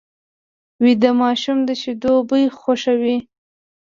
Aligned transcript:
ویده 0.83 1.11
ماشوم 1.21 1.57
د 1.67 1.69
شیدو 1.81 2.13
بوی 2.27 2.45
خوښوي 2.59 3.17